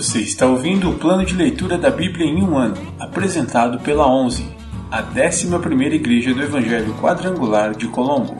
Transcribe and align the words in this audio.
Você 0.00 0.20
está 0.20 0.46
ouvindo 0.46 0.88
o 0.88 0.98
plano 0.98 1.26
de 1.26 1.34
leitura 1.34 1.76
da 1.76 1.90
Bíblia 1.90 2.24
em 2.24 2.42
um 2.42 2.56
ano, 2.56 2.74
apresentado 2.98 3.78
pela 3.80 4.10
11, 4.10 4.46
a 4.90 5.02
11ª 5.02 5.92
Igreja 5.92 6.32
do 6.32 6.42
Evangelho 6.42 6.94
Quadrangular 6.94 7.76
de 7.76 7.86
Colombo. 7.86 8.34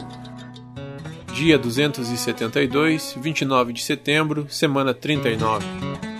Dia 1.35 1.59
272, 1.59 3.15
29 3.21 3.73
de 3.73 3.83
setembro, 3.83 4.47
semana 4.49 4.91
39. 4.91 6.10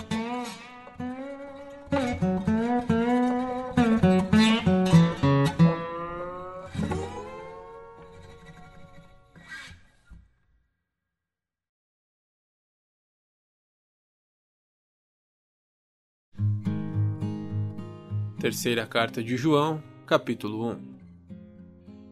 Terceira 18.42 18.84
carta 18.84 19.22
de 19.22 19.36
João, 19.36 19.80
capítulo 20.04 20.72
1 20.72 20.76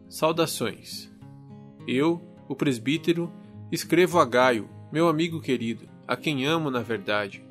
Saudações. 0.07 1.11
Eu, 1.85 2.21
o 2.47 2.55
presbítero, 2.55 3.29
escrevo 3.69 4.17
a 4.17 4.23
Gaio, 4.23 4.69
meu 4.93 5.09
amigo 5.09 5.41
querido, 5.41 5.89
a 6.07 6.15
quem 6.15 6.45
amo 6.45 6.71
na 6.71 6.79
verdade. 6.79 7.43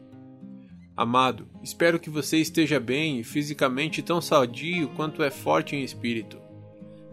Amado, 0.97 1.47
espero 1.63 2.01
que 2.01 2.09
você 2.09 2.39
esteja 2.39 2.81
bem 2.81 3.21
e 3.21 3.23
fisicamente 3.23 4.01
tão 4.01 4.19
sadio 4.19 4.89
quanto 4.97 5.23
é 5.23 5.31
forte 5.31 5.77
em 5.77 5.85
espírito. 5.85 6.39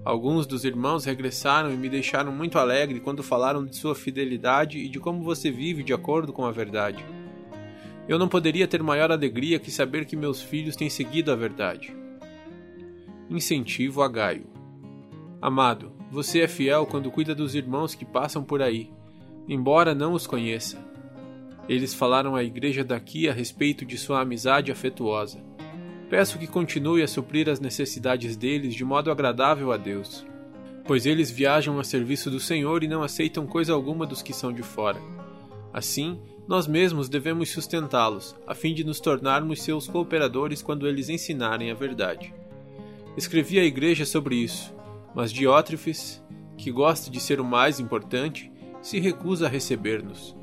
Alguns 0.06 0.48
dos 0.48 0.64
irmãos 0.64 1.04
regressaram 1.04 1.70
e 1.70 1.76
me 1.76 1.90
deixaram 1.90 2.32
muito 2.32 2.58
alegre 2.58 3.02
quando 3.02 3.22
falaram 3.22 3.66
de 3.66 3.76
sua 3.76 3.94
fidelidade 3.94 4.80
e 4.80 4.88
de 4.88 5.02
como 5.02 5.22
você 5.22 5.52
vive 5.52 5.84
de 5.84 5.92
acordo 5.92 6.32
com 6.32 6.46
a 6.46 6.52
verdade. 6.54 7.04
Eu 8.08 8.18
não 8.18 8.30
poderia 8.30 8.68
ter 8.68 8.82
maior 8.82 9.12
alegria 9.12 9.60
que 9.60 9.70
saber 9.70 10.06
que 10.06 10.16
meus 10.16 10.42
filhos 10.42 10.76
têm 10.76 10.90
seguido 10.90 11.32
a 11.32 11.36
verdade. 11.36 11.94
Incentivo 13.30 14.02
a 14.02 14.08
Gaio. 14.08 14.48
Amado, 15.42 15.92
você 16.10 16.40
é 16.40 16.48
fiel 16.48 16.86
quando 16.86 17.12
cuida 17.12 17.36
dos 17.36 17.54
irmãos 17.54 17.94
que 17.94 18.06
passam 18.06 18.44
por 18.44 18.62
aí, 18.62 18.90
embora 19.48 19.94
não 19.94 20.14
os 20.14 20.26
conheça. 20.26 20.78
Eles 21.68 21.94
falaram 21.94 22.34
à 22.34 22.44
igreja 22.44 22.84
daqui 22.84 23.28
a 23.28 23.34
respeito 23.34 23.86
de 23.86 23.98
sua 23.98 24.22
amizade 24.22 24.72
afetuosa. 24.72 25.44
Peço 26.10 26.40
que 26.40 26.48
continue 26.48 27.04
a 27.04 27.08
suprir 27.08 27.50
as 27.50 27.60
necessidades 27.60 28.38
deles 28.38 28.74
de 28.74 28.86
modo 28.86 29.12
agradável 29.12 29.74
a 29.74 29.78
Deus, 29.78 30.26
pois 30.86 31.06
eles 31.06 31.30
viajam 31.30 31.78
a 31.78 31.84
serviço 31.84 32.32
do 32.32 32.40
Senhor 32.40 32.84
e 32.84 32.88
não 32.88 33.04
aceitam 33.04 33.46
coisa 33.46 33.74
alguma 33.74 34.06
dos 34.06 34.22
que 34.22 34.32
são 34.32 34.54
de 34.54 34.64
fora. 34.64 35.00
Assim, 35.74 36.18
nós 36.48 36.66
mesmos 36.66 37.10
devemos 37.10 37.50
sustentá-los, 37.52 38.36
a 38.48 38.56
fim 38.56 38.74
de 38.74 38.84
nos 38.84 39.00
tornarmos 39.00 39.62
seus 39.62 39.88
cooperadores 39.88 40.62
quando 40.62 40.88
eles 40.88 41.10
ensinarem 41.10 41.70
a 41.70 41.74
verdade. 41.74 42.34
Escrevi 43.18 43.60
à 43.60 43.64
igreja 43.64 44.06
sobre 44.06 44.36
isso, 44.36 44.74
mas 45.14 45.32
Diótrefes, 45.32 46.24
que 46.58 46.72
gosta 46.72 47.12
de 47.12 47.20
ser 47.20 47.42
o 47.42 47.46
mais 47.46 47.80
importante, 47.80 48.52
se 48.82 49.00
recusa 49.00 49.48
a 49.48 49.50
receber-nos. 49.50 50.36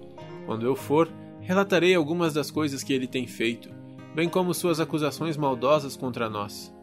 Quando 0.45 0.67
eu 0.67 0.77
for, 0.77 1.11
relatarei 1.41 1.95
algumas 1.95 2.35
das 2.35 2.51
coisas 2.51 2.83
que 2.83 2.93
ele 2.93 3.07
tem 3.07 3.27
feito, 3.27 3.71
bem 4.15 4.29
como 4.29 4.53
suas 4.53 4.81
acusações 4.81 5.37
maldosas 5.37 5.97
contra 5.97 6.29
nós. 6.29 6.75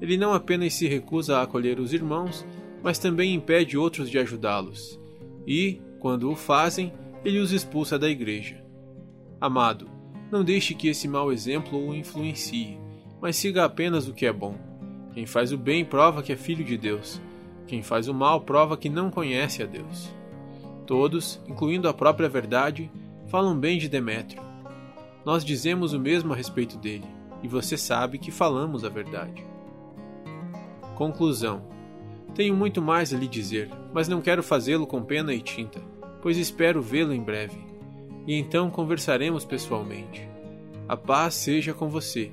Ele 0.00 0.16
não 0.16 0.32
apenas 0.32 0.72
se 0.74 0.88
recusa 0.88 1.36
a 1.36 1.42
acolher 1.42 1.78
os 1.78 1.92
irmãos, 1.92 2.46
mas 2.82 2.98
também 2.98 3.34
impede 3.34 3.76
outros 3.76 4.08
de 4.08 4.18
ajudá-los. 4.18 4.98
E, 5.46 5.82
quando 5.98 6.30
o 6.30 6.36
fazem, 6.36 6.92
ele 7.22 7.38
os 7.38 7.52
expulsa 7.52 7.98
da 7.98 8.08
igreja. 8.08 8.64
Amado, 9.40 9.88
não 10.30 10.44
deixe 10.44 10.74
que 10.74 10.88
esse 10.88 11.08
mau 11.08 11.32
exemplo 11.32 11.88
o 11.88 11.94
influencie, 11.94 12.78
mas 13.22 13.36
siga 13.36 13.64
apenas 13.64 14.06
o 14.06 14.12
que 14.12 14.26
é 14.26 14.32
bom. 14.32 14.54
Quem 15.14 15.24
faz 15.24 15.50
o 15.50 15.56
bem 15.56 15.82
prova 15.82 16.22
que 16.22 16.30
é 16.30 16.36
filho 16.36 16.62
de 16.62 16.76
Deus. 16.76 17.18
Quem 17.66 17.82
faz 17.82 18.06
o 18.06 18.12
mal 18.12 18.42
prova 18.42 18.76
que 18.76 18.90
não 18.90 19.10
conhece 19.10 19.62
a 19.62 19.66
Deus. 19.66 20.14
Todos, 20.86 21.40
incluindo 21.48 21.88
a 21.88 21.94
própria 21.94 22.28
verdade, 22.28 22.90
falam 23.28 23.58
bem 23.58 23.78
de 23.78 23.88
Demétrio. 23.88 24.42
Nós 25.24 25.42
dizemos 25.42 25.94
o 25.94 25.98
mesmo 25.98 26.34
a 26.34 26.36
respeito 26.36 26.76
dele, 26.76 27.06
e 27.42 27.48
você 27.48 27.78
sabe 27.78 28.18
que 28.18 28.30
falamos 28.30 28.84
a 28.84 28.90
verdade. 28.90 29.42
Conclusão: 30.96 31.62
Tenho 32.34 32.54
muito 32.54 32.82
mais 32.82 33.14
a 33.14 33.16
lhe 33.16 33.26
dizer, 33.26 33.70
mas 33.94 34.06
não 34.06 34.20
quero 34.20 34.42
fazê-lo 34.42 34.86
com 34.86 35.02
pena 35.02 35.32
e 35.32 35.40
tinta, 35.40 35.80
pois 36.20 36.36
espero 36.36 36.82
vê-lo 36.82 37.14
em 37.14 37.22
breve 37.22 37.69
e 38.26 38.34
então 38.34 38.70
conversaremos 38.70 39.44
pessoalmente. 39.44 40.28
A 40.88 40.96
paz 40.96 41.34
seja 41.34 41.72
com 41.72 41.88
você. 41.88 42.30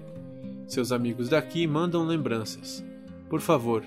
Seus 0.67 0.91
amigos 0.91 1.29
daqui 1.29 1.65
mandam 1.65 2.05
lembranças. 2.05 2.83
Por 3.29 3.39
favor, 3.39 3.83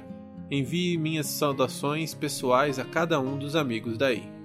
envie 0.50 0.96
minhas 0.96 1.26
saudações 1.26 2.14
pessoais 2.14 2.78
a 2.78 2.84
cada 2.84 3.20
um 3.20 3.38
dos 3.38 3.56
amigos 3.56 3.98
daí. 3.98 4.39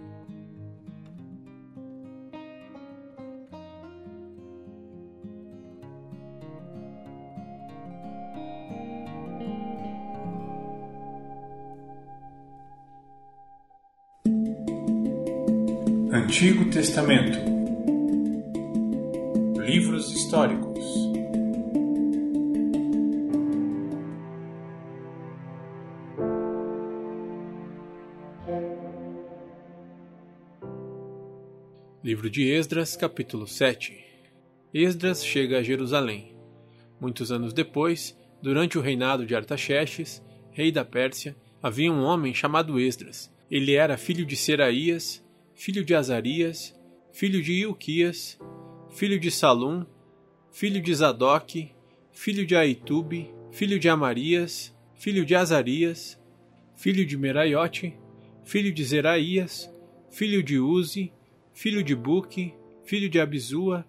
Antigo 16.15 16.69
Testamento 16.69 17.37
Livros 19.59 20.09
históricos 20.13 20.85
Livro 32.01 32.29
de 32.29 32.49
Esdras, 32.49 32.95
capítulo 32.95 33.45
7 33.45 34.01
Esdras 34.73 35.21
chega 35.21 35.57
a 35.57 35.61
Jerusalém. 35.63 36.33
Muitos 36.97 37.29
anos 37.29 37.51
depois, 37.51 38.17
durante 38.41 38.77
o 38.77 38.81
reinado 38.81 39.25
de 39.25 39.35
Artaxerxes, 39.35 40.23
rei 40.51 40.71
da 40.71 40.85
Pérsia, 40.85 41.35
havia 41.61 41.91
um 41.91 42.05
homem 42.05 42.33
chamado 42.33 42.79
Esdras. 42.79 43.29
Ele 43.51 43.73
era 43.73 43.97
filho 43.97 44.25
de 44.25 44.37
Seraías, 44.37 45.24
filho 45.55 45.85
de 45.85 45.95
Azarias, 45.95 46.77
filho 47.13 47.41
de 47.41 47.53
Ilquias, 47.53 48.37
filho 48.91 49.17
de 49.17 49.31
Salum, 49.31 49.85
filho 50.51 50.81
de 50.81 50.93
Zadok, 50.93 51.71
filho 52.11 52.45
de 52.45 52.55
Aitube, 52.55 53.33
filho 53.51 53.79
de 53.79 53.87
Amarias, 53.87 54.75
filho 54.95 55.25
de 55.25 55.33
Azarias, 55.33 56.21
filho 56.75 57.05
de 57.05 57.17
Meraiote, 57.17 57.97
filho 58.43 58.71
de 58.73 58.83
Zeraías, 58.83 59.73
filho 60.09 60.43
de 60.43 60.59
Uzi, 60.59 61.11
filho 61.53 61.81
de 61.81 61.95
Buque, 61.95 62.53
filho 62.83 63.09
de 63.09 63.19
Abizua, 63.19 63.85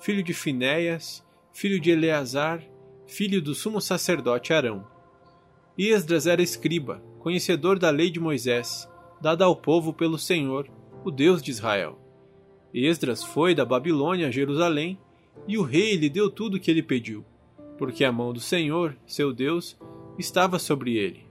filho 0.00 0.22
de 0.22 0.34
Finéias, 0.34 1.24
filho 1.52 1.80
de 1.80 1.90
Eleazar, 1.90 2.62
filho 3.06 3.40
do 3.40 3.54
sumo 3.54 3.80
sacerdote 3.80 4.52
Arão. 4.52 4.86
Esdras 5.78 6.26
era 6.26 6.42
escriba, 6.42 7.02
conhecedor 7.18 7.78
da 7.78 7.88
lei 7.88 8.10
de 8.10 8.20
Moisés, 8.20 8.86
dada 9.20 9.46
ao 9.46 9.56
povo 9.56 9.92
pelo 9.92 10.18
Senhor, 10.18 10.70
o 11.06 11.10
Deus 11.12 11.40
de 11.40 11.52
Israel. 11.52 12.00
Esdras 12.74 13.22
foi 13.22 13.54
da 13.54 13.64
Babilônia 13.64 14.26
a 14.26 14.30
Jerusalém, 14.32 14.98
e 15.46 15.56
o 15.56 15.62
rei 15.62 15.94
lhe 15.94 16.08
deu 16.08 16.28
tudo 16.28 16.56
o 16.56 16.60
que 16.60 16.68
ele 16.68 16.82
pediu, 16.82 17.24
porque 17.78 18.04
a 18.04 18.10
mão 18.10 18.32
do 18.32 18.40
Senhor, 18.40 18.96
seu 19.06 19.32
Deus, 19.32 19.78
estava 20.18 20.58
sobre 20.58 20.96
ele. 20.96 21.24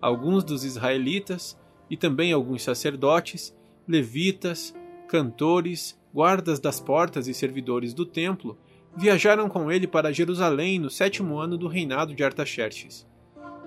Alguns 0.00 0.42
dos 0.42 0.64
israelitas, 0.64 1.56
e 1.88 1.96
também 1.96 2.32
alguns 2.32 2.64
sacerdotes, 2.64 3.56
levitas, 3.86 4.74
cantores, 5.06 5.96
guardas 6.12 6.58
das 6.58 6.80
portas 6.80 7.28
e 7.28 7.34
servidores 7.34 7.94
do 7.94 8.04
templo, 8.04 8.58
viajaram 8.96 9.48
com 9.48 9.70
ele 9.70 9.86
para 9.86 10.12
Jerusalém 10.12 10.80
no 10.80 10.90
sétimo 10.90 11.38
ano 11.38 11.56
do 11.56 11.68
reinado 11.68 12.12
de 12.12 12.24
Artaxerxes. 12.24 13.06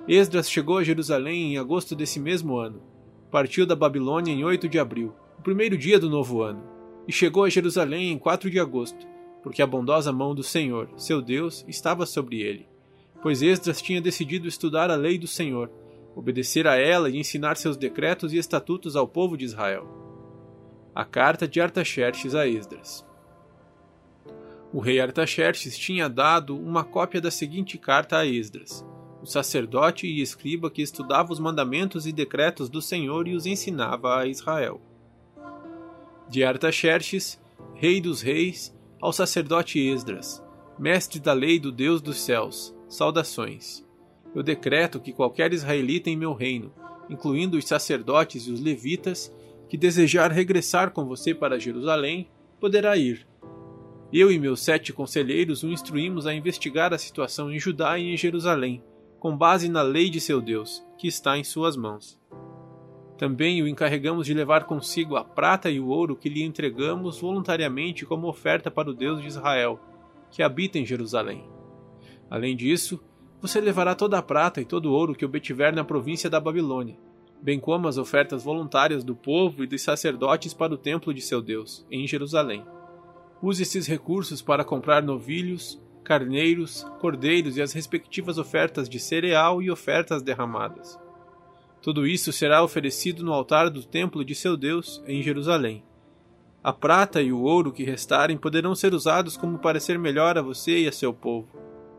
Esdras 0.06 0.52
chegou 0.52 0.80
a 0.80 0.84
Jerusalém 0.84 1.54
em 1.54 1.58
agosto 1.58 1.96
desse 1.96 2.20
mesmo 2.20 2.58
ano. 2.58 2.82
Partiu 3.32 3.66
da 3.66 3.76
Babilônia 3.76 4.34
em 4.34 4.44
8 4.44 4.68
de 4.68 4.78
abril 4.78 5.16
o 5.40 5.42
primeiro 5.42 5.78
dia 5.78 5.98
do 5.98 6.10
novo 6.10 6.42
ano, 6.42 6.62
e 7.08 7.14
chegou 7.14 7.46
a 7.46 7.50
Jerusalém 7.50 8.12
em 8.12 8.20
4 8.20 8.50
de 8.50 8.60
agosto, 8.60 9.08
porque 9.42 9.62
a 9.62 9.68
bondosa 9.68 10.12
mão 10.12 10.36
do 10.36 10.44
Senhor, 10.44 10.90
seu 10.98 11.22
Deus, 11.22 11.64
estava 11.66 12.06
sobre 12.06 12.42
ele. 12.42 12.68
Pois 13.22 13.42
Esdras 13.42 13.82
tinha 13.82 14.02
decidido 14.02 14.50
estudar 14.50 14.92
a 14.92 14.98
lei 14.98 15.18
do 15.18 15.28
Senhor, 15.28 15.72
obedecer 16.14 16.68
a 16.68 16.76
ela 16.76 17.10
e 17.10 17.18
ensinar 17.18 17.56
seus 17.56 17.78
decretos 17.78 18.34
e 18.34 18.38
estatutos 18.38 18.98
ao 18.98 19.08
povo 19.08 19.38
de 19.38 19.46
Israel. 19.46 19.88
A 20.94 21.06
carta 21.06 21.48
de 21.48 21.62
Artaxerxes 21.62 22.36
a 22.36 22.46
Esdras. 22.46 23.06
O 24.74 24.82
rei 24.82 25.00
Artaxerxes 25.00 25.78
tinha 25.78 26.10
dado 26.10 26.54
uma 26.54 26.84
cópia 26.84 27.22
da 27.22 27.32
seguinte 27.32 27.78
carta 27.78 28.18
a 28.18 28.26
Esdras, 28.26 28.86
o 29.22 29.26
sacerdote 29.26 30.06
e 30.06 30.22
escriba 30.22 30.70
que 30.70 30.82
estudava 30.82 31.32
os 31.32 31.40
mandamentos 31.40 32.06
e 32.06 32.12
decretos 32.12 32.68
do 32.68 32.82
Senhor 32.82 33.26
e 33.26 33.36
os 33.36 33.46
ensinava 33.46 34.20
a 34.20 34.28
Israel 34.28 34.82
de 36.30 36.44
Artaxerxes, 36.44 37.42
rei 37.74 38.00
dos 38.00 38.22
reis, 38.22 38.76
ao 39.02 39.12
sacerdote 39.12 39.80
Esdras, 39.80 40.44
mestre 40.78 41.20
da 41.20 41.34
lei 41.34 41.60
do 41.60 41.72
Deus 41.72 42.02
dos 42.02 42.20
céus, 42.20 42.76
saudações. 42.88 43.84
Eu 44.36 44.44
decreto 44.44 45.00
que 45.00 45.12
qualquer 45.12 45.52
israelita 45.54 46.10
em 46.10 46.16
meu 46.16 46.34
reino, 46.34 46.72
incluindo 47.10 47.58
os 47.58 47.66
sacerdotes 47.66 48.44
e 48.44 48.52
os 48.52 48.62
levitas, 48.62 49.34
que 49.68 49.76
desejar 49.76 50.32
regressar 50.32 50.92
com 50.92 51.06
você 51.06 51.34
para 51.34 51.60
Jerusalém, 51.60 52.30
poderá 52.60 52.96
ir. 52.96 53.28
Eu 54.14 54.32
e 54.32 54.38
meus 54.38 54.62
sete 54.62 54.94
conselheiros 54.94 55.64
o 55.64 55.70
instruímos 55.70 56.28
a 56.28 56.34
investigar 56.34 56.94
a 56.94 56.98
situação 56.98 57.52
em 57.52 57.60
Judá 57.60 57.98
e 57.98 58.14
em 58.14 58.18
Jerusalém, 58.18 58.84
com 59.20 59.36
base 59.36 59.68
na 59.68 59.82
lei 59.82 60.10
de 60.10 60.22
seu 60.22 60.42
Deus, 60.42 60.84
que 60.98 61.08
está 61.08 61.38
em 61.38 61.44
suas 61.44 61.76
mãos. 61.76 62.20
Também 63.20 63.62
o 63.62 63.68
encarregamos 63.68 64.26
de 64.26 64.34
levar 64.34 64.64
consigo 64.64 65.18
a 65.18 65.26
prata 65.26 65.70
e 65.70 65.78
o 65.78 65.90
ouro 65.90 66.16
que 66.16 66.30
lhe 66.30 66.42
entregamos 66.42 67.20
voluntariamente 67.20 68.06
como 68.06 68.30
oferta 68.30 68.72
para 68.72 68.90
o 68.90 68.94
Deus 68.94 69.22
de 69.22 69.28
Israel, 69.28 69.78
que 70.32 70.42
habita 70.42 70.80
em 70.80 70.86
Jerusalém. 70.86 71.44
Além 72.30 72.56
disso, 72.56 72.98
você 73.42 73.60
levará 73.60 73.94
toda 73.94 74.18
a 74.18 74.22
prata 74.22 74.62
e 74.62 74.66
todo 74.66 74.86
o 74.86 74.94
ouro 74.94 75.14
que 75.14 75.26
obtiver 75.26 75.74
na 75.74 75.84
província 75.84 76.30
da 76.30 76.40
Babilônia, 76.40 76.98
bem 77.42 77.60
como 77.60 77.90
as 77.90 77.98
ofertas 77.98 78.42
voluntárias 78.42 79.04
do 79.04 79.14
povo 79.14 79.66
e 79.66 79.68
dos 79.68 79.82
sacerdotes 79.82 80.54
para 80.54 80.74
o 80.74 80.78
templo 80.78 81.14
de 81.14 81.22
seu 81.22 81.42
Deus, 81.42 81.86
em 81.92 82.08
Jerusalém. 82.08 82.64
Use 83.42 83.64
esses 83.64 83.86
recursos 83.86 84.42
para 84.42 84.64
comprar 84.64 85.04
novilhos, 85.04 85.78
carneiros, 86.06 86.86
cordeiros 87.02 87.58
e 87.58 87.62
as 87.62 87.74
respectivas 87.74 88.38
ofertas 88.38 88.88
de 88.88 88.98
cereal 88.98 89.62
e 89.62 89.70
ofertas 89.70 90.22
derramadas. 90.22 90.98
Tudo 91.82 92.06
isso 92.06 92.34
será 92.34 92.64
oferecido 92.64 93.24
no 93.24 93.32
altar 93.32 93.70
do 93.70 93.84
templo 93.84 94.26
de 94.26 94.36
seu 94.36 94.58
Deus, 94.58 95.02
em 95.08 95.24
Jerusalém. 95.24 95.84
A 96.62 96.74
prata 96.74 97.22
e 97.22 97.32
o 97.32 97.42
ouro 97.42 97.72
que 97.72 97.84
restarem 97.84 98.38
poderão 98.38 98.76
ser 98.76 98.94
usados 98.94 99.38
como 99.38 99.60
parecer 99.60 99.98
melhor 99.98 100.38
a 100.38 100.42
você 100.42 100.80
e 100.80 100.88
a 100.88 100.92
seu 100.92 101.14
povo, 101.14 101.48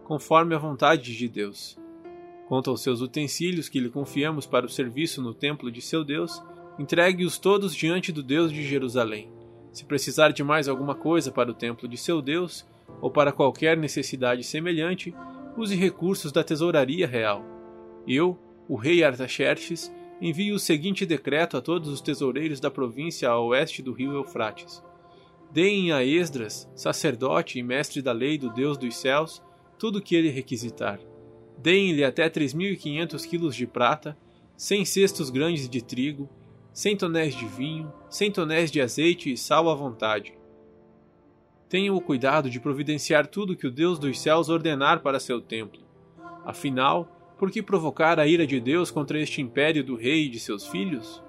conforme 0.05 0.55
a 0.55 0.59
vontade 0.59 1.17
de 1.17 1.29
Deus. 1.29 1.79
Quanto 2.47 2.69
aos 2.69 2.83
seus 2.83 3.01
utensílios 3.01 3.71
que 3.71 3.81
lhe 3.81 3.89
confiamos 3.89 4.45
para 4.45 4.67
o 4.67 4.69
serviço 4.69 5.23
no 5.23 5.33
templo 5.33 5.71
de 5.71 5.81
seu 5.81 6.05
Deus, 6.05 6.43
entregue-os 6.79 7.39
todos 7.39 7.75
diante 7.75 8.13
do 8.13 8.23
Deus 8.23 8.53
de 8.53 8.63
Jerusalém. 8.63 9.31
Se 9.73 9.85
precisar 9.85 10.31
de 10.31 10.43
mais 10.45 10.69
alguma 10.69 10.95
coisa 10.95 11.33
para 11.33 11.51
o 11.51 11.55
templo 11.55 11.89
de 11.89 11.97
seu 11.97 12.21
Deus, 12.21 12.67
ou 13.01 13.11
para 13.11 13.33
qualquer 13.33 13.77
necessidade 13.77 14.45
semelhante, 14.45 15.15
use 15.57 15.75
recursos 15.75 16.33
da 16.33 16.45
tesouraria 16.45 17.07
real. 17.07 17.45
Eu, 18.07 18.37
o 18.71 18.77
rei 18.77 19.03
Artaxerxes, 19.03 19.93
envio 20.21 20.55
o 20.55 20.59
seguinte 20.61 21.05
decreto 21.05 21.57
a 21.57 21.61
todos 21.61 21.89
os 21.89 22.01
tesoureiros 22.01 22.61
da 22.61 22.71
província 22.71 23.29
a 23.29 23.37
oeste 23.41 23.83
do 23.83 23.93
rio 23.93 24.13
Eufrates. 24.13 24.81
Deem 25.51 25.91
a 25.91 26.05
Esdras, 26.05 26.71
sacerdote 26.73 27.59
e 27.59 27.65
mestre 27.65 28.01
da 28.01 28.13
lei 28.13 28.39
do 28.39 28.49
Deus 28.49 28.79
dos 28.79 28.97
céus, 28.97 29.43
tudo 29.77 29.99
o 29.99 30.01
que 30.01 30.15
ele 30.15 30.31
requisitar. 30.31 31.01
Deem-lhe 31.59 32.05
até 32.05 32.31
3.500 32.31 33.27
quilos 33.27 33.57
de 33.57 33.67
prata, 33.67 34.17
100 34.57 34.85
cestos 34.85 35.31
grandes 35.31 35.69
de 35.69 35.83
trigo, 35.83 36.31
100 36.73 36.97
tonéis 36.97 37.35
de 37.35 37.47
vinho, 37.47 37.93
100 38.09 38.31
tonéis 38.31 38.71
de 38.71 38.81
azeite 38.81 39.33
e 39.33 39.37
sal 39.37 39.69
à 39.69 39.75
vontade. 39.75 40.33
Tenham 41.69 41.97
o 41.97 42.01
cuidado 42.01 42.49
de 42.49 42.61
providenciar 42.61 43.27
tudo 43.27 43.57
que 43.57 43.67
o 43.67 43.71
Deus 43.73 43.99
dos 43.99 44.21
céus 44.21 44.49
ordenar 44.49 45.01
para 45.03 45.19
seu 45.19 45.41
templo. 45.41 45.83
Afinal, 46.45 47.20
por 47.41 47.51
que 47.51 47.63
provocar 47.63 48.21
a 48.21 48.27
ira 48.27 48.47
de 48.47 48.61
Deus 48.61 48.91
contra 48.91 49.19
este 49.19 49.41
império 49.41 49.83
do 49.83 49.97
rei 49.97 50.27
e 50.27 50.29
de 50.29 50.39
seus 50.39 50.67
filhos? 50.67 51.23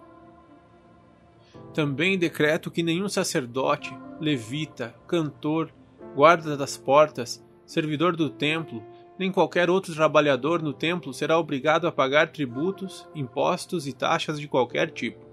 Também 1.73 2.19
decreto 2.19 2.69
que 2.69 2.83
nenhum 2.83 3.07
sacerdote, 3.07 3.97
levita, 4.19 4.93
cantor, 5.07 5.71
guarda 6.13 6.57
das 6.57 6.75
portas, 6.75 7.41
servidor 7.65 8.17
do 8.17 8.29
templo, 8.29 8.83
nem 9.17 9.31
qualquer 9.31 9.69
outro 9.69 9.95
trabalhador 9.95 10.61
no 10.61 10.73
templo 10.73 11.13
será 11.13 11.39
obrigado 11.39 11.87
a 11.87 11.93
pagar 11.93 12.33
tributos, 12.33 13.07
impostos 13.15 13.87
e 13.87 13.93
taxas 13.93 14.37
de 14.37 14.49
qualquer 14.49 14.91
tipo. 14.91 15.25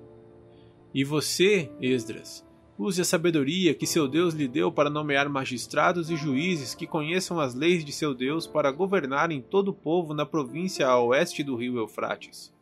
E 0.95 1.03
você, 1.03 1.73
Esdras, 1.81 2.47
Use 2.79 3.01
a 3.01 3.05
sabedoria 3.05 3.75
que 3.75 3.89
seu 3.89 4.07
Deus 4.07 4.35
lhe 4.35 4.47
deu 4.47 4.71
para 4.71 4.89
nomear 4.89 5.29
magistrados 5.29 6.11
e 6.11 6.17
juízes 6.17 6.77
que 6.77 6.87
conheçam 6.87 7.41
as 7.41 7.53
leis 7.53 7.85
de 7.85 7.91
seu 7.91 8.15
Deus 8.15 8.47
para 8.47 8.71
governarem 8.71 9.43
todo 9.43 9.71
o 9.71 9.75
povo 9.75 10.15
na 10.15 10.25
província 10.25 10.87
a 10.87 11.03
oeste 11.03 11.43
do 11.43 11.57
rio 11.57 11.77
Eufrates. 11.77 12.55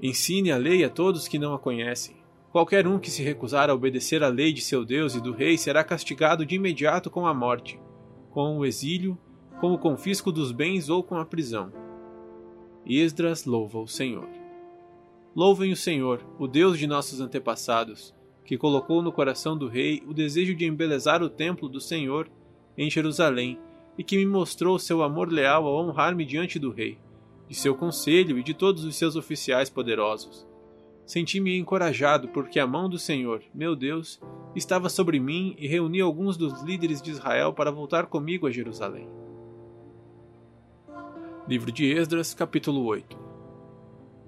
Ensine 0.00 0.52
a 0.52 0.56
lei 0.56 0.84
a 0.84 0.88
todos 0.88 1.26
que 1.26 1.40
não 1.40 1.54
a 1.54 1.58
conhecem. 1.58 2.14
Qualquer 2.52 2.86
um 2.86 3.00
que 3.00 3.10
se 3.10 3.20
recusar 3.20 3.68
a 3.68 3.74
obedecer 3.74 4.22
à 4.22 4.28
lei 4.28 4.52
de 4.52 4.60
seu 4.60 4.84
Deus 4.84 5.16
e 5.16 5.20
do 5.20 5.32
rei 5.32 5.58
será 5.58 5.82
castigado 5.82 6.46
de 6.46 6.54
imediato 6.54 7.10
com 7.10 7.26
a 7.26 7.34
morte, 7.34 7.80
com 8.30 8.58
o 8.58 8.64
exílio, 8.64 9.18
com 9.60 9.72
o 9.72 9.78
confisco 9.78 10.30
dos 10.30 10.52
bens 10.52 10.88
ou 10.88 11.02
com 11.02 11.16
a 11.16 11.24
prisão. 11.24 11.72
Esdras 12.86 13.44
louva 13.44 13.80
o 13.80 13.88
Senhor. 13.88 14.28
Louvem 15.34 15.72
o 15.72 15.76
Senhor, 15.76 16.24
o 16.38 16.46
Deus 16.46 16.78
de 16.78 16.86
nossos 16.86 17.20
antepassados, 17.20 18.14
que 18.46 18.56
colocou 18.56 19.02
no 19.02 19.10
coração 19.10 19.58
do 19.58 19.66
rei 19.66 20.02
o 20.06 20.14
desejo 20.14 20.54
de 20.54 20.64
embelezar 20.64 21.22
o 21.22 21.28
templo 21.28 21.68
do 21.68 21.80
Senhor 21.80 22.30
em 22.78 22.88
Jerusalém 22.88 23.58
e 23.98 24.04
que 24.04 24.16
me 24.16 24.24
mostrou 24.24 24.78
seu 24.78 25.02
amor 25.02 25.32
leal 25.32 25.66
ao 25.66 25.84
honrar-me 25.84 26.24
diante 26.24 26.58
do 26.58 26.70
rei, 26.70 26.96
de 27.48 27.56
seu 27.56 27.74
conselho 27.74 28.38
e 28.38 28.42
de 28.42 28.54
todos 28.54 28.84
os 28.84 28.94
seus 28.94 29.16
oficiais 29.16 29.68
poderosos. 29.68 30.46
Senti-me 31.04 31.58
encorajado 31.58 32.28
porque 32.28 32.58
a 32.60 32.66
mão 32.66 32.88
do 32.88 32.98
Senhor, 32.98 33.42
meu 33.54 33.74
Deus, 33.76 34.20
estava 34.54 34.88
sobre 34.88 35.18
mim 35.20 35.54
e 35.58 35.66
reuni 35.66 36.00
alguns 36.00 36.36
dos 36.36 36.62
líderes 36.62 37.00
de 37.00 37.10
Israel 37.10 37.52
para 37.52 37.70
voltar 37.70 38.06
comigo 38.06 38.46
a 38.46 38.50
Jerusalém. 38.50 39.08
Livro 41.48 41.70
de 41.70 41.92
Esdras, 41.92 42.34
capítulo 42.34 42.84
8 42.84 43.16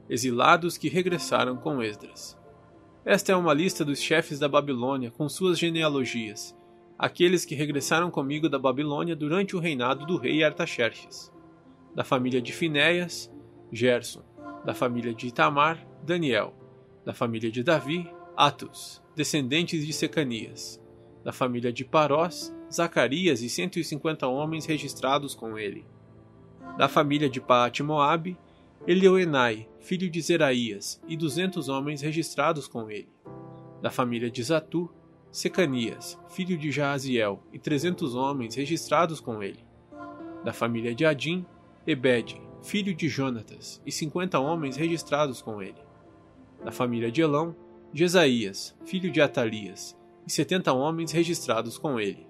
Exilados 0.09 0.79
que 0.79 0.89
regressaram 0.89 1.57
com 1.57 1.83
Esdras. 1.83 2.38
Esta 3.09 3.33
é 3.33 3.35
uma 3.35 3.55
lista 3.55 3.87
dos 3.87 4.03
chefes 4.03 4.39
da 4.39 4.51
Babilônia 4.51 5.11
com 5.11 5.31
suas 5.31 5.59
genealogias, 5.59 6.55
aqueles 6.99 7.43
que 7.43 7.55
regressaram 7.55 8.11
comigo 8.11 8.51
da 8.51 8.59
Babilônia 8.59 9.17
durante 9.17 9.57
o 9.57 9.59
reinado 9.59 10.05
do 10.05 10.19
rei 10.19 10.45
Artaxerxes. 10.45 11.33
Da 11.95 12.05
família 12.05 12.43
de 12.43 12.53
Finéias, 12.53 13.33
Gerson. 13.73 14.23
Da 14.63 14.75
família 14.75 15.15
de 15.15 15.29
Itamar, 15.29 15.83
Daniel. 16.03 16.53
Da 17.03 17.15
família 17.15 17.51
de 17.51 17.63
Davi, 17.63 18.07
Atos, 18.37 19.03
descendentes 19.17 19.87
de 19.87 19.93
Secanias. 19.95 20.79
Da 21.25 21.33
família 21.33 21.73
de 21.73 21.87
Parós, 21.87 22.55
Zacarias 22.71 23.41
e 23.41 23.49
150 23.49 24.27
homens 24.27 24.67
registrados 24.67 25.35
com 25.35 25.59
ele. 25.59 25.87
Da 26.77 26.89
família 26.89 27.31
de 27.31 27.41
Paate 27.41 27.83
Moabe, 27.83 28.37
Elioenai, 28.89 29.69
filho 29.81 30.09
de 30.09 30.19
Zeraías, 30.19 30.99
e 31.07 31.15
duzentos 31.15 31.69
homens 31.69 32.01
registrados 32.01 32.67
com 32.67 32.91
ele. 32.91 33.11
Da 33.83 33.91
família 33.91 34.31
de 34.31 34.43
Zatu, 34.43 34.91
Secanias, 35.31 36.19
filho 36.31 36.57
de 36.57 36.73
Jaaziel, 36.73 37.43
e 37.53 37.59
trezentos 37.59 38.15
homens 38.15 38.55
registrados 38.55 39.21
com 39.21 39.43
ele. 39.43 39.63
Da 40.43 40.55
família 40.55 40.95
de 40.95 41.05
Adim, 41.05 41.45
Ebed, 41.87 42.41
filho 42.63 42.95
de 42.95 43.11
Jonatas, 43.11 43.79
e 43.85 43.93
cinquenta 43.93 44.41
homens 44.41 44.75
registrados 44.75 45.43
com 45.43 45.61
ele. 45.61 45.83
Da 46.65 46.73
família 46.73 47.13
de 47.13 47.21
Elão, 47.21 47.55
Jesaías, 47.93 48.75
filho 48.87 49.11
de 49.11 49.21
Atalias, 49.21 49.95
e 50.27 50.33
setenta 50.33 50.73
homens 50.73 51.13
registrados 51.13 51.77
com 51.77 52.01
ele. 52.01 52.27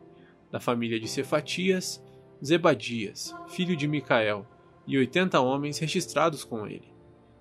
Da 0.51 0.59
família 0.59 0.99
de 0.99 1.07
Cefatias, 1.07 2.05
Zebadias, 2.45 3.33
filho 3.47 3.77
de 3.77 3.87
Micael, 3.87 4.45
e 4.89 4.97
oitenta 4.97 5.39
homens 5.39 5.79
registrados 5.79 6.45
com 6.45 6.67
ele. 6.67 6.91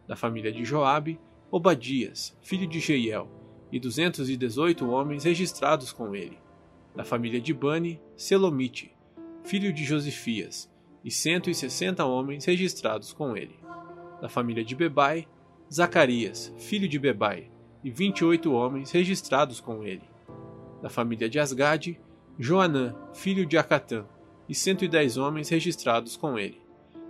Da 0.06 0.18
família 0.18 0.51
de 0.51 0.66
Joabe, 0.66 1.18
Obadias, 1.50 2.38
filho 2.42 2.68
de 2.68 2.82
Jeiel, 2.82 3.32
e 3.72 3.80
duzentos 3.80 4.30
e 4.30 4.36
dezoito 4.36 4.89
homens 4.89 5.24
registrados 5.24 5.94
com 5.94 6.13
ele. 6.13 6.38
Da 6.94 7.06
família 7.06 7.39
de 7.39 7.54
Bani, 7.54 8.01
Selomite, 8.18 8.94
filho 9.46 9.72
de 9.72 9.86
Josifias, 9.86 10.70
e 11.06 11.10
cento 11.10 11.50
e 11.50 11.56
sessenta 11.56 12.04
homens 12.04 12.44
registrados 12.44 13.13
com 13.13 13.38
ele. 13.38 13.56
Da 14.22 14.27
família 14.27 14.63
de 14.63 14.75
Bebai, 14.75 15.25
Zacarias, 15.74 16.54
filho 16.58 16.88
de 16.88 17.00
Bebai, 17.00 17.50
e 17.82 17.89
vinte 17.89 18.20
e 18.20 18.25
oito 18.25 18.51
homens 18.51 18.92
registrados 18.92 19.62
com 19.62 19.86
ele. 19.86 20.04
Da 20.82 20.89
família 20.89 21.30
de 21.30 21.39
Asgade, 21.39 21.98
Joanã, 22.38 22.94
filho 23.13 23.46
de 23.46 23.58
Acatã, 23.58 24.06
e 24.50 24.56
cento 24.56 24.84
e 24.84 24.88
dez 24.89 25.16
homens 25.16 25.48
registrados 25.48 26.18
com 26.18 26.38
ele 26.38 26.66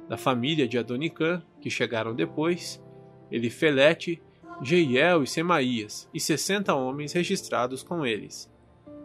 da 0.07 0.17
família 0.17 0.67
de 0.67 0.77
Adonicã, 0.77 1.41
que 1.59 1.69
chegaram 1.69 2.15
depois, 2.15 2.83
Elifelete, 3.31 4.21
Jeiel 4.61 5.23
e 5.23 5.27
Semaías, 5.27 6.09
e 6.13 6.19
sessenta 6.19 6.73
homens 6.73 7.13
registrados 7.13 7.83
com 7.83 8.05
eles. 8.05 8.51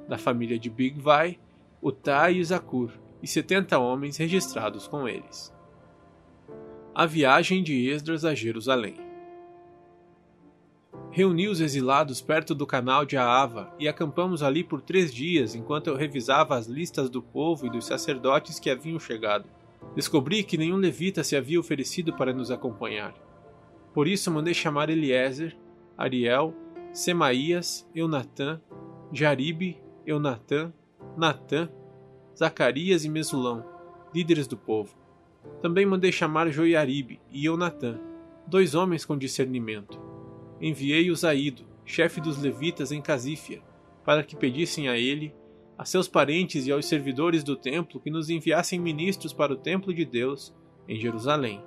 Da 0.08 0.16
família 0.16 0.58
de 0.58 0.70
Bigvai, 0.70 1.38
Utai 1.82 2.34
e 2.34 2.44
Zacur, 2.44 2.92
e 3.22 3.26
setenta 3.26 3.78
homens 3.78 4.16
registrados 4.16 4.86
com 4.86 5.08
eles. 5.08 5.52
A 6.94 7.06
viagem 7.06 7.62
de 7.62 7.88
Esdras 7.88 8.24
a 8.24 8.34
Jerusalém. 8.34 8.96
Reuni 11.10 11.48
os 11.48 11.60
exilados 11.60 12.20
perto 12.20 12.54
do 12.54 12.66
canal 12.66 13.04
de 13.04 13.16
Aava 13.16 13.74
e 13.78 13.88
acampamos 13.88 14.42
ali 14.42 14.64
por 14.64 14.80
três 14.80 15.12
dias 15.12 15.54
enquanto 15.54 15.88
eu 15.88 15.96
revisava 15.96 16.56
as 16.56 16.66
listas 16.66 17.10
do 17.10 17.22
povo 17.22 17.66
e 17.66 17.70
dos 17.70 17.86
sacerdotes 17.86 18.58
que 18.58 18.70
haviam 18.70 18.98
chegado. 18.98 19.46
Descobri 19.94 20.42
que 20.42 20.56
nenhum 20.56 20.76
levita 20.76 21.22
se 21.22 21.36
havia 21.36 21.60
oferecido 21.60 22.14
para 22.14 22.32
nos 22.32 22.50
acompanhar. 22.50 23.14
Por 23.92 24.08
isso 24.08 24.30
mandei 24.30 24.54
chamar 24.54 24.88
Eliezer, 24.88 25.56
Ariel, 25.96 26.54
Semaías, 26.92 27.88
Eunatã, 27.94 28.60
Jaribe, 29.12 29.78
Eunatã, 30.06 30.72
Natã, 31.16 31.68
Zacarias 32.36 33.04
e 33.04 33.08
Mesulão, 33.08 33.64
líderes 34.14 34.46
do 34.46 34.56
povo. 34.56 34.96
Também 35.60 35.84
mandei 35.84 36.10
chamar 36.10 36.48
Joiaribe 36.50 37.20
e 37.30 37.44
Eunatã, 37.44 38.00
dois 38.46 38.74
homens 38.74 39.04
com 39.04 39.16
discernimento. 39.18 40.00
Enviei-os 40.60 41.24
a 41.24 41.34
Ido, 41.34 41.64
chefe 41.84 42.20
dos 42.20 42.40
levitas 42.40 42.92
em 42.92 43.02
Casífia, 43.02 43.62
para 44.04 44.22
que 44.22 44.36
pedissem 44.36 44.88
a 44.88 44.96
ele, 44.96 45.34
a 45.76 45.84
seus 45.84 46.06
parentes 46.06 46.66
e 46.66 46.72
aos 46.72 46.86
servidores 46.86 47.42
do 47.42 47.56
templo 47.56 48.00
que 48.00 48.10
nos 48.10 48.30
enviassem 48.30 48.78
ministros 48.78 49.32
para 49.32 49.52
o 49.52 49.56
templo 49.56 49.92
de 49.92 50.04
Deus 50.04 50.54
em 50.88 50.98
Jerusalém. 50.98 51.62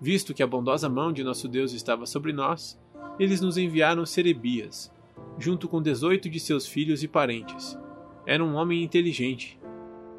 Visto 0.00 0.34
que 0.34 0.42
a 0.42 0.46
bondosa 0.46 0.88
mão 0.88 1.12
de 1.12 1.22
nosso 1.22 1.48
Deus 1.48 1.72
estava 1.72 2.06
sobre 2.06 2.32
nós, 2.32 2.80
eles 3.18 3.40
nos 3.40 3.56
enviaram 3.56 4.04
Serebias, 4.04 4.92
junto 5.38 5.68
com 5.68 5.80
dezoito 5.80 6.28
de 6.28 6.40
seus 6.40 6.66
filhos 6.66 7.02
e 7.02 7.08
parentes. 7.08 7.78
Era 8.26 8.44
um 8.44 8.54
homem 8.54 8.82
inteligente, 8.82 9.58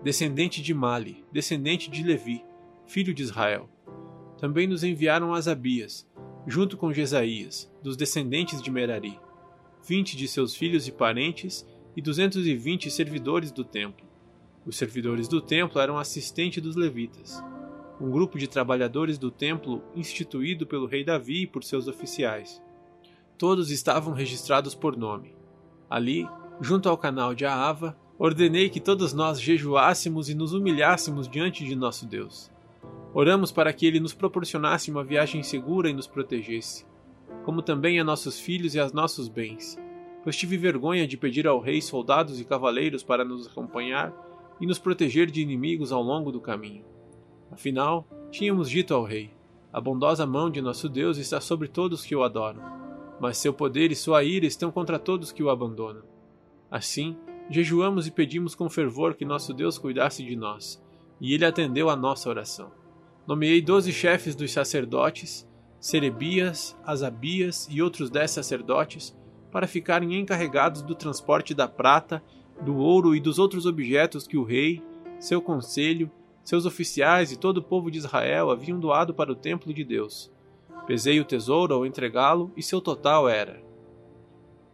descendente 0.03 0.61
de 0.61 0.73
Mali, 0.73 1.23
descendente 1.31 1.89
de 1.89 2.03
Levi, 2.03 2.43
filho 2.85 3.13
de 3.13 3.23
Israel. 3.23 3.69
Também 4.37 4.67
nos 4.67 4.83
enviaram 4.83 5.33
Asabias, 5.33 6.07
junto 6.45 6.77
com 6.77 6.93
Jesaías, 6.93 7.71
dos 7.81 7.95
descendentes 7.95 8.61
de 8.61 8.69
Merari, 8.69 9.19
vinte 9.87 10.15
de 10.15 10.27
seus 10.27 10.55
filhos 10.55 10.87
e 10.87 10.91
parentes 10.91 11.65
e 11.95 12.01
duzentos 12.01 12.47
e 12.47 12.55
vinte 12.55 12.89
servidores 12.89 13.51
do 13.51 13.63
templo. 13.63 14.05
Os 14.65 14.77
servidores 14.77 15.27
do 15.27 15.41
templo 15.41 15.79
eram 15.81 15.97
assistentes 15.97 16.61
dos 16.63 16.75
levitas, 16.75 17.43
um 17.99 18.09
grupo 18.09 18.37
de 18.37 18.47
trabalhadores 18.47 19.17
do 19.17 19.29
templo 19.29 19.83
instituído 19.95 20.65
pelo 20.65 20.87
rei 20.87 21.03
Davi 21.03 21.41
e 21.41 21.47
por 21.47 21.63
seus 21.63 21.87
oficiais. 21.87 22.61
Todos 23.37 23.71
estavam 23.71 24.13
registrados 24.13 24.73
por 24.73 24.95
nome. 24.95 25.35
Ali, 25.89 26.27
junto 26.61 26.87
ao 26.87 26.97
canal 26.97 27.35
de 27.35 27.45
Aava, 27.45 27.97
ordenei 28.17 28.69
que 28.69 28.79
todos 28.79 29.13
nós 29.13 29.41
jejuássemos 29.41 30.29
e 30.29 30.35
nos 30.35 30.53
humilhássemos 30.53 31.27
diante 31.27 31.65
de 31.65 31.75
nosso 31.75 32.05
Deus. 32.05 32.51
Oramos 33.13 33.51
para 33.51 33.71
que 33.73 33.85
ele 33.85 33.99
nos 33.99 34.13
proporcionasse 34.13 34.89
uma 34.89 35.03
viagem 35.03 35.43
segura 35.43 35.89
e 35.89 35.93
nos 35.93 36.07
protegesse, 36.07 36.85
como 37.43 37.61
também 37.61 37.99
a 37.99 38.03
nossos 38.03 38.39
filhos 38.39 38.75
e 38.75 38.79
a 38.79 38.89
nossos 38.89 39.27
bens, 39.27 39.77
pois 40.23 40.37
tive 40.37 40.57
vergonha 40.57 41.05
de 41.05 41.17
pedir 41.17 41.45
ao 41.47 41.59
rei 41.59 41.81
soldados 41.81 42.39
e 42.39 42.45
cavaleiros 42.45 43.03
para 43.03 43.25
nos 43.25 43.47
acompanhar 43.47 44.13
e 44.59 44.65
nos 44.65 44.79
proteger 44.79 45.29
de 45.29 45.41
inimigos 45.41 45.91
ao 45.91 46.01
longo 46.01 46.31
do 46.31 46.39
caminho. 46.39 46.85
Afinal, 47.51 48.07
tínhamos 48.31 48.69
dito 48.69 48.93
ao 48.93 49.03
rei: 49.03 49.31
A 49.71 49.81
bondosa 49.81 50.25
mão 50.25 50.49
de 50.49 50.61
nosso 50.61 50.87
Deus 50.87 51.17
está 51.17 51.41
sobre 51.41 51.67
todos 51.67 52.05
que 52.05 52.15
o 52.15 52.23
adoram, 52.23 52.61
mas 53.19 53.37
seu 53.37 53.53
poder 53.53 53.91
e 53.91 53.95
sua 53.95 54.23
ira 54.23 54.45
estão 54.45 54.71
contra 54.71 54.97
todos 54.97 55.31
que 55.31 55.43
o 55.43 55.49
abandonam. 55.49 56.03
Assim, 56.71 57.15
jejuamos 57.49 58.07
e 58.07 58.11
pedimos 58.11 58.55
com 58.55 58.69
fervor 58.69 59.13
que 59.13 59.25
nosso 59.25 59.53
Deus 59.53 59.77
cuidasse 59.77 60.23
de 60.23 60.35
nós, 60.35 60.81
e 61.19 61.33
ele 61.33 61.45
atendeu 61.45 61.89
a 61.89 61.95
nossa 61.95 62.29
oração. 62.29 62.71
Nomeei 63.27 63.61
doze 63.61 63.91
chefes 63.91 64.35
dos 64.35 64.51
sacerdotes, 64.51 65.47
Serebias, 65.79 66.77
Asabias 66.85 67.67
e 67.69 67.81
outros 67.81 68.09
dez 68.09 68.31
sacerdotes, 68.31 69.15
para 69.53 69.67
ficarem 69.67 70.19
encarregados 70.19 70.81
do 70.81 70.95
transporte 70.95 71.53
da 71.53 71.67
prata, 71.67 72.23
do 72.59 72.75
ouro 72.75 73.15
e 73.15 73.19
dos 73.19 73.37
outros 73.37 73.67
objetos 73.67 74.25
que 74.25 74.35
o 74.35 74.43
rei, 74.43 74.81
seu 75.19 75.39
conselho, 75.39 76.09
seus 76.43 76.65
oficiais 76.65 77.31
e 77.31 77.37
todo 77.37 77.57
o 77.57 77.63
povo 77.63 77.91
de 77.91 77.99
Israel 77.99 78.49
haviam 78.49 78.79
doado 78.79 79.13
para 79.13 79.31
o 79.31 79.35
templo 79.35 79.71
de 79.71 79.83
Deus. 79.83 80.31
Pesei 80.87 81.19
o 81.19 81.25
tesouro 81.25 81.75
ao 81.75 81.85
entregá-lo 81.85 82.51
e 82.57 82.63
seu 82.63 82.81
total 82.81 83.29
era 83.29 83.61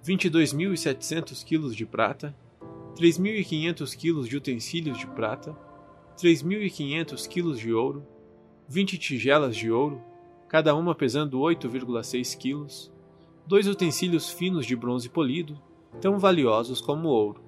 22.700 0.03 1.43
quilos 1.43 1.75
de 1.75 1.85
prata, 1.85 2.33
3.500 2.95 3.95
quilos 3.97 4.29
de 4.29 4.37
utensílios 4.37 4.97
de 4.97 5.07
prata, 5.07 5.55
3.500 6.17 7.27
quilos 7.27 7.59
de 7.59 7.73
ouro, 7.73 8.07
20 8.69 8.97
tigelas 8.97 9.57
de 9.57 9.69
ouro, 9.69 10.01
cada 10.47 10.73
uma 10.73 10.95
pesando 10.95 11.37
8,6 11.39 12.37
quilos, 12.37 12.91
dois 13.49 13.67
utensílios 13.67 14.29
finos 14.29 14.63
de 14.63 14.75
bronze 14.75 15.09
polido, 15.09 15.59
tão 15.99 16.19
valiosos 16.19 16.79
como 16.79 17.07
ouro. 17.07 17.41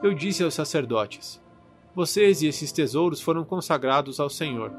Eu 0.00 0.14
disse 0.14 0.44
aos 0.44 0.54
sacerdotes: 0.54 1.42
Vocês 1.96 2.42
e 2.42 2.46
esses 2.46 2.70
tesouros 2.70 3.20
foram 3.20 3.44
consagrados 3.44 4.20
ao 4.20 4.30
Senhor. 4.30 4.72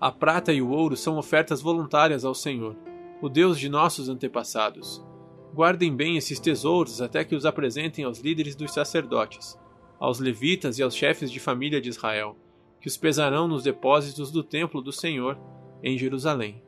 A 0.00 0.12
prata 0.12 0.52
e 0.52 0.62
o 0.62 0.70
ouro 0.70 0.96
são 0.96 1.18
ofertas 1.18 1.60
voluntárias 1.60 2.24
ao 2.24 2.32
Senhor, 2.32 2.76
o 3.20 3.28
Deus 3.28 3.58
de 3.58 3.68
nossos 3.68 4.08
antepassados. 4.08 5.04
Guardem 5.52 5.92
bem 5.92 6.16
esses 6.16 6.38
tesouros 6.38 7.02
até 7.02 7.24
que 7.24 7.34
os 7.34 7.44
apresentem 7.44 8.04
aos 8.04 8.20
líderes 8.20 8.54
dos 8.54 8.72
sacerdotes, 8.72 9.58
aos 9.98 10.20
levitas 10.20 10.78
e 10.78 10.82
aos 10.84 10.94
chefes 10.94 11.28
de 11.28 11.40
família 11.40 11.80
de 11.80 11.88
Israel 11.88 12.36
que 12.80 12.86
os 12.88 12.96
pesarão 12.96 13.46
nos 13.46 13.64
depósitos 13.64 14.32
do 14.32 14.42
templo 14.44 14.80
do 14.80 14.92
Senhor, 14.92 15.38
em 15.84 15.96
Jerusalém. 15.96 16.60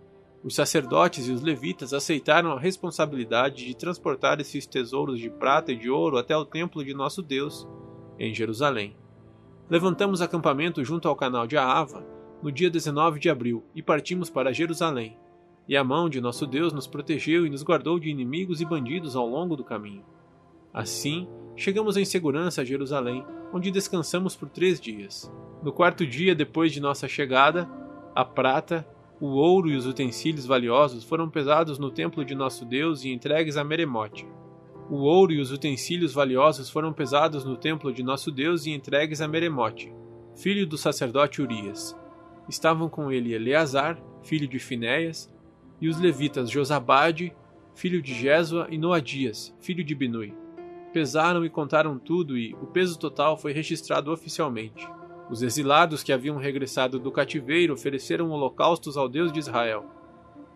Os 0.45 0.55
sacerdotes 0.55 1.27
e 1.27 1.33
os 1.33 1.41
levitas 1.41 1.95
aceitaram 1.95 2.53
a 2.53 2.61
responsabilidade 2.61 3.65
de 3.65 3.75
transportar 3.75 4.39
esses 4.41 4.67
tesouros 4.67 5.19
de 5.19 5.31
prata 5.31 5.73
e 5.73 5.77
de 5.77 5.89
ouro 5.89 6.19
até 6.19 6.37
o 6.37 6.45
templo 6.45 6.85
de 6.85 6.93
nosso 6.93 7.23
Deus, 7.23 7.67
em 8.19 8.35
Jerusalém. 8.35 8.95
Levantamos 9.71 10.21
acampamento 10.21 10.85
junto 10.85 11.09
ao 11.09 11.17
canal 11.17 11.47
de 11.47 11.57
Aava 11.57 12.07
no 12.43 12.53
dia 12.53 12.71
19 12.71 13.19
de 13.19 13.31
abril 13.31 13.65
e 13.75 13.83
partimos 13.83 14.29
para 14.29 14.53
Jerusalém. 14.53 15.17
E 15.67 15.75
a 15.79 15.83
mão 15.83 16.11
de 16.11 16.21
nosso 16.21 16.47
Deus 16.47 16.75
nos 16.75 16.87
protegeu 16.87 17.47
e 17.47 17.51
nos 17.51 17.63
guardou 17.63 17.99
de 17.99 18.11
inimigos 18.11 18.61
e 18.61 18.67
bandidos 18.67 19.17
ao 19.17 19.27
longo 19.27 19.57
do 19.57 19.65
caminho. 19.65 20.05
Assim, 20.75 21.27
chegamos 21.57 21.97
em 21.97 22.05
segurança 22.05 22.61
a 22.61 22.65
Jerusalém, 22.67 23.25
onde 23.51 23.71
descansamos 23.71 24.37
por 24.37 24.51
três 24.51 24.79
dias. 24.79 25.33
No 25.63 25.73
quarto 25.73 26.07
dia 26.07 26.35
depois 26.35 26.71
de 26.71 26.81
nossa 26.81 27.09
chegada, 27.09 27.67
a 28.15 28.27
prata, 28.27 28.87
o 29.21 29.27
ouro 29.27 29.71
e 29.71 29.77
os 29.77 29.87
utensílios 29.87 30.45
valiosos 30.45 31.05
foram 31.05 31.31
pesados 31.31 31.79
no 31.79 31.91
templo 31.91 32.25
de 32.25 32.35
nosso 32.35 32.65
Deus 32.65 33.05
e 33.05 33.13
entregues 33.13 33.57
a 33.57 33.63
Meremote. 33.63 34.27
O 34.91 34.97
ouro 34.97 35.33
e 35.33 35.41
os 35.41 35.53
utensílios 35.53 36.13
valiosos 36.13 36.69
foram 36.69 36.93
pesados 36.93 37.45
no 37.45 37.57
templo 37.57 37.93
de 37.93 38.03
nosso 38.03 38.31
Deus 38.31 38.67
e 38.67 38.73
entregues 38.73 39.21
a 39.21 39.29
Meremote, 39.29 39.93
filho 40.35 40.67
do 40.67 40.77
sacerdote 40.77 41.41
Urias. 41.41 41.97
Estavam 42.49 42.89
com 42.89 43.11
ele 43.11 43.33
Eleazar, 43.33 43.99
filho 44.23 44.49
de 44.49 44.59
Finéias, 44.59 45.33
e 45.81 45.89
os 45.89 45.99
levitas 45.99 46.51
Josabade, 46.51 47.33
filho 47.75 48.03
de 48.03 48.13
Jesua, 48.13 48.67
e 48.69 48.77
Noadias, 48.77 49.55
filho 49.61 49.85
de 49.85 49.95
Binui. 49.95 50.35
Pesaram 50.93 51.45
e 51.45 51.51
contaram 51.51 51.99
tudo 51.99 52.37
e 52.37 52.55
o 52.55 52.67
peso 52.67 52.99
total 52.99 53.37
foi 53.37 53.53
registrado 53.53 54.13
oficialmente. 54.13 54.87
Os 55.31 55.43
exilados 55.43 56.03
que 56.03 56.13
haviam 56.13 56.37
regressado 56.37 56.99
do 56.99 57.11
cativeiro 57.11 57.73
ofereceram 57.75 58.31
holocaustos 58.31 58.97
ao 58.97 59.09
Deus 59.09 59.33
de 59.33 59.39
Israel. 59.39 59.87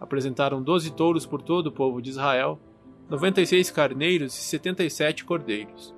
Apresentaram 0.01 0.63
doze 0.63 0.93
touros 0.93 1.25
por 1.25 1.43
todo 1.43 1.69
o 1.69 1.73
povo 1.73 2.03
de 2.03 2.11
Israel, 2.11 2.61
noventa 3.09 3.41
e 3.41 3.47
seis 3.47 3.71
carneiros 3.71 4.37
e 4.39 4.43
setenta 4.43 4.85
e 4.85 4.91
sete 4.91 5.25
cordeiros. 5.25 5.95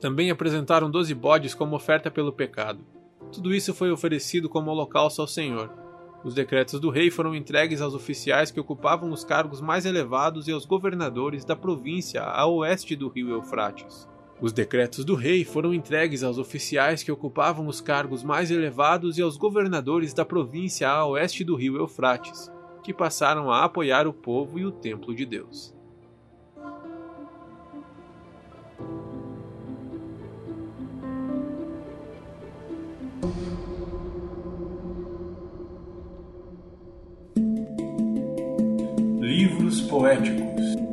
Também 0.00 0.30
apresentaram 0.30 0.90
doze 0.90 1.14
bodes 1.14 1.54
como 1.54 1.74
oferta 1.74 2.10
pelo 2.10 2.32
pecado. 2.32 2.80
Tudo 3.32 3.52
isso 3.52 3.74
foi 3.74 3.90
oferecido 3.90 4.48
como 4.48 4.70
holocausto 4.70 5.20
ao 5.20 5.26
Senhor. 5.26 5.70
Os 6.22 6.34
decretos 6.34 6.78
do 6.80 6.90
rei 6.90 7.10
foram 7.10 7.34
entregues 7.34 7.82
aos 7.82 7.94
oficiais 7.94 8.50
que 8.50 8.60
ocupavam 8.60 9.10
os 9.10 9.24
cargos 9.24 9.60
mais 9.60 9.84
elevados 9.84 10.46
e 10.46 10.52
aos 10.52 10.64
governadores 10.64 11.44
da 11.44 11.56
província 11.56 12.22
a 12.22 12.46
oeste 12.46 12.94
do 12.96 13.08
rio 13.08 13.30
Eufrates. 13.30 14.08
Os 14.40 14.52
decretos 14.52 15.04
do 15.04 15.14
rei 15.14 15.44
foram 15.44 15.72
entregues 15.72 16.22
aos 16.22 16.38
oficiais 16.38 17.02
que 17.02 17.12
ocupavam 17.12 17.66
os 17.66 17.80
cargos 17.80 18.22
mais 18.22 18.50
elevados 18.50 19.16
e 19.16 19.22
aos 19.22 19.36
governadores 19.36 20.12
da 20.12 20.24
província 20.24 20.88
a 20.88 21.06
oeste 21.06 21.44
do 21.44 21.54
rio 21.54 21.76
Eufrates, 21.76 22.50
que 22.82 22.92
passaram 22.92 23.50
a 23.50 23.64
apoiar 23.64 24.06
o 24.06 24.12
povo 24.12 24.58
e 24.58 24.66
o 24.66 24.72
templo 24.72 25.14
de 25.14 25.24
Deus. 25.24 25.74
Livros 39.20 39.80
poéticos 39.82 40.83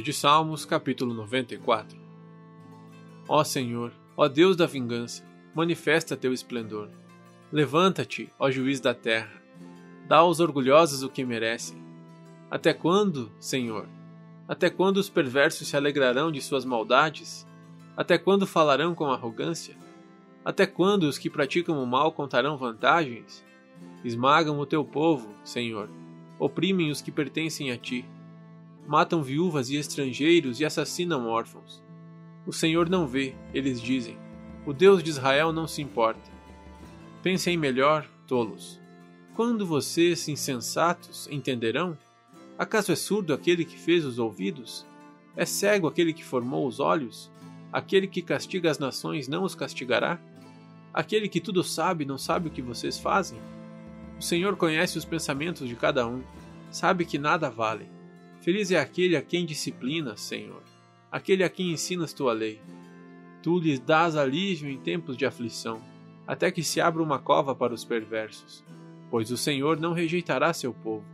Livro 0.00 0.12
de 0.12 0.18
Salmos, 0.18 0.64
capítulo 0.64 1.12
94 1.12 1.98
Ó 3.28 3.44
Senhor, 3.44 3.92
ó 4.16 4.28
Deus 4.28 4.56
da 4.56 4.64
vingança, 4.64 5.22
manifesta 5.54 6.16
teu 6.16 6.32
esplendor. 6.32 6.88
Levanta-te, 7.52 8.32
ó 8.38 8.50
juiz 8.50 8.80
da 8.80 8.94
terra. 8.94 9.30
Dá 10.08 10.16
aos 10.16 10.40
orgulhosos 10.40 11.02
o 11.02 11.10
que 11.10 11.22
merecem. 11.22 11.76
Até 12.50 12.72
quando, 12.72 13.30
Senhor? 13.38 13.86
Até 14.48 14.70
quando 14.70 14.96
os 14.96 15.10
perversos 15.10 15.68
se 15.68 15.76
alegrarão 15.76 16.32
de 16.32 16.40
suas 16.40 16.64
maldades? 16.64 17.46
Até 17.94 18.16
quando 18.16 18.46
falarão 18.46 18.94
com 18.94 19.12
arrogância? 19.12 19.76
Até 20.42 20.66
quando 20.66 21.02
os 21.02 21.18
que 21.18 21.28
praticam 21.28 21.82
o 21.82 21.86
mal 21.86 22.10
contarão 22.10 22.56
vantagens? 22.56 23.44
Esmagam 24.02 24.58
o 24.58 24.64
teu 24.64 24.82
povo, 24.82 25.28
Senhor, 25.44 25.90
oprimem 26.38 26.90
os 26.90 27.02
que 27.02 27.12
pertencem 27.12 27.70
a 27.70 27.76
ti. 27.76 28.08
Matam 28.90 29.22
viúvas 29.22 29.70
e 29.70 29.76
estrangeiros 29.76 30.58
e 30.58 30.64
assassinam 30.64 31.28
órfãos. 31.28 31.80
O 32.44 32.52
Senhor 32.52 32.90
não 32.90 33.06
vê, 33.06 33.36
eles 33.54 33.80
dizem. 33.80 34.18
O 34.66 34.72
Deus 34.72 35.00
de 35.00 35.10
Israel 35.10 35.52
não 35.52 35.68
se 35.68 35.80
importa. 35.80 36.28
Pensem 37.22 37.56
melhor, 37.56 38.04
tolos. 38.26 38.80
Quando 39.36 39.64
vocês, 39.64 40.26
insensatos, 40.26 41.28
entenderão? 41.30 41.96
Acaso 42.58 42.90
é 42.90 42.96
surdo 42.96 43.32
aquele 43.32 43.64
que 43.64 43.78
fez 43.78 44.04
os 44.04 44.18
ouvidos? 44.18 44.84
É 45.36 45.46
cego 45.46 45.86
aquele 45.86 46.12
que 46.12 46.24
formou 46.24 46.66
os 46.66 46.80
olhos? 46.80 47.30
Aquele 47.72 48.08
que 48.08 48.20
castiga 48.20 48.72
as 48.72 48.80
nações 48.80 49.28
não 49.28 49.44
os 49.44 49.54
castigará? 49.54 50.18
Aquele 50.92 51.28
que 51.28 51.40
tudo 51.40 51.62
sabe 51.62 52.04
não 52.04 52.18
sabe 52.18 52.48
o 52.48 52.50
que 52.50 52.60
vocês 52.60 52.98
fazem? 52.98 53.38
O 54.18 54.22
Senhor 54.22 54.56
conhece 54.56 54.98
os 54.98 55.04
pensamentos 55.04 55.68
de 55.68 55.76
cada 55.76 56.08
um, 56.08 56.24
sabe 56.72 57.04
que 57.04 57.18
nada 57.18 57.48
vale. 57.48 57.99
Feliz 58.40 58.70
é 58.70 58.78
aquele 58.78 59.16
a 59.16 59.22
quem 59.22 59.44
disciplinas, 59.44 60.20
Senhor, 60.20 60.62
aquele 61.12 61.44
a 61.44 61.48
quem 61.50 61.72
ensinas 61.72 62.14
tua 62.14 62.32
lei. 62.32 62.58
Tu 63.42 63.58
lhes 63.58 63.78
dás 63.78 64.16
alívio 64.16 64.70
em 64.70 64.78
tempos 64.78 65.16
de 65.16 65.26
aflição, 65.26 65.80
até 66.26 66.50
que 66.50 66.62
se 66.62 66.80
abra 66.80 67.02
uma 67.02 67.18
cova 67.18 67.54
para 67.54 67.74
os 67.74 67.84
perversos. 67.84 68.64
Pois 69.10 69.30
o 69.30 69.36
Senhor 69.36 69.78
não 69.78 69.92
rejeitará 69.92 70.54
seu 70.54 70.72
povo, 70.72 71.04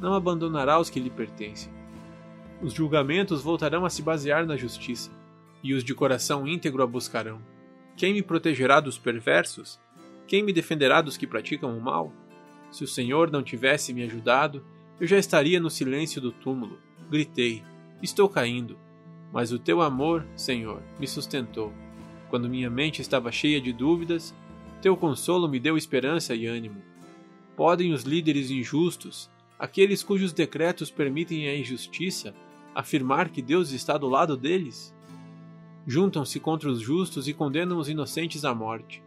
não 0.00 0.12
abandonará 0.12 0.80
os 0.80 0.90
que 0.90 0.98
lhe 0.98 1.10
pertencem. 1.10 1.72
Os 2.60 2.72
julgamentos 2.72 3.42
voltarão 3.42 3.84
a 3.84 3.90
se 3.90 4.02
basear 4.02 4.44
na 4.44 4.56
justiça, 4.56 5.10
e 5.62 5.72
os 5.72 5.84
de 5.84 5.94
coração 5.94 6.48
íntegro 6.48 6.82
a 6.82 6.86
buscarão. 6.86 7.40
Quem 7.96 8.12
me 8.12 8.22
protegerá 8.22 8.80
dos 8.80 8.98
perversos? 8.98 9.78
Quem 10.26 10.42
me 10.42 10.52
defenderá 10.52 11.00
dos 11.00 11.16
que 11.16 11.26
praticam 11.26 11.76
o 11.76 11.80
mal? 11.80 12.12
Se 12.72 12.82
o 12.82 12.88
Senhor 12.88 13.30
não 13.30 13.42
tivesse 13.42 13.92
me 13.92 14.02
ajudado, 14.02 14.64
eu 14.98 15.06
já 15.06 15.18
estaria 15.18 15.60
no 15.60 15.68
silêncio 15.68 16.20
do 16.20 16.32
túmulo. 16.32 16.78
Gritei: 17.10 17.62
Estou 18.02 18.28
caindo. 18.28 18.78
Mas 19.32 19.52
o 19.52 19.58
teu 19.58 19.82
amor, 19.82 20.26
Senhor, 20.34 20.82
me 20.98 21.06
sustentou. 21.06 21.72
Quando 22.30 22.48
minha 22.48 22.70
mente 22.70 23.02
estava 23.02 23.30
cheia 23.30 23.60
de 23.60 23.72
dúvidas, 23.72 24.34
teu 24.80 24.96
consolo 24.96 25.48
me 25.48 25.60
deu 25.60 25.76
esperança 25.76 26.34
e 26.34 26.46
ânimo. 26.46 26.82
Podem 27.54 27.92
os 27.92 28.02
líderes 28.02 28.50
injustos, 28.50 29.30
aqueles 29.58 30.02
cujos 30.02 30.32
decretos 30.32 30.90
permitem 30.90 31.48
a 31.48 31.56
injustiça, 31.56 32.34
afirmar 32.74 33.28
que 33.28 33.42
Deus 33.42 33.72
está 33.72 33.98
do 33.98 34.08
lado 34.08 34.36
deles? 34.36 34.94
Juntam-se 35.86 36.40
contra 36.40 36.70
os 36.70 36.80
justos 36.80 37.28
e 37.28 37.34
condenam 37.34 37.78
os 37.78 37.88
inocentes 37.88 38.44
à 38.44 38.54
morte. 38.54 39.02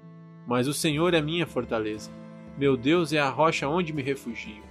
Mas 0.47 0.67
o 0.67 0.73
Senhor 0.73 1.13
é 1.13 1.21
minha 1.21 1.45
fortaleza. 1.45 2.11
Meu 2.57 2.77
Deus 2.77 3.13
é 3.13 3.19
a 3.19 3.29
rocha 3.29 3.67
onde 3.67 3.93
me 3.93 4.01
refugio. 4.01 4.68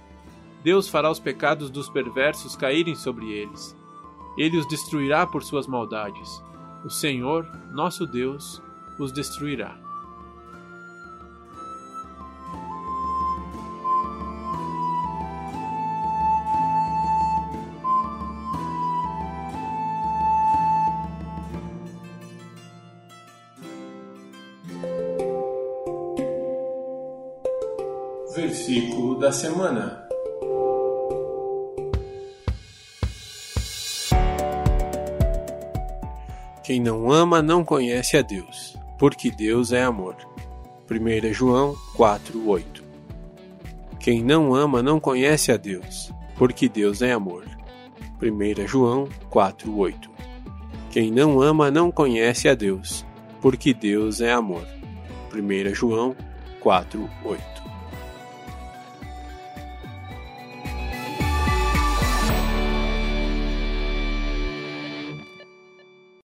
Deus 0.63 0.87
fará 0.89 1.09
os 1.09 1.19
pecados 1.19 1.69
dos 1.69 1.89
perversos 1.89 2.55
caírem 2.55 2.95
sobre 2.95 3.31
eles. 3.31 3.75
Ele 4.37 4.57
os 4.57 4.67
destruirá 4.67 5.25
por 5.25 5.43
suas 5.43 5.67
maldades. 5.67 6.43
O 6.83 6.89
Senhor, 6.89 7.45
nosso 7.71 8.05
Deus, 8.05 8.61
os 8.97 9.11
destruirá. 9.11 9.77
Versículo 28.35 29.19
da 29.19 29.31
semana. 29.31 29.98
Quem 36.69 36.79
não 36.79 37.11
ama 37.11 37.41
não 37.41 37.65
conhece 37.65 38.15
a 38.15 38.21
Deus, 38.21 38.77
porque 38.99 39.31
Deus 39.31 39.71
é 39.71 39.81
amor. 39.81 40.15
1 40.87 41.33
João 41.33 41.73
4:8. 41.97 42.83
Quem 43.99 44.23
não 44.23 44.53
ama 44.53 44.83
não 44.83 44.99
conhece 44.99 45.51
a 45.51 45.57
Deus, 45.57 46.13
porque 46.37 46.69
Deus 46.69 47.01
é 47.01 47.11
amor. 47.11 47.43
1 48.21 48.67
João 48.67 49.09
4:8. 49.31 50.11
Quem 50.91 51.09
não 51.09 51.41
ama 51.41 51.71
não 51.71 51.89
conhece 51.89 52.47
a 52.47 52.53
Deus, 52.53 53.03
porque 53.41 53.73
Deus 53.73 54.21
é 54.21 54.31
amor. 54.31 54.67
1 55.33 55.73
João 55.73 56.15
4:8. 56.61 57.58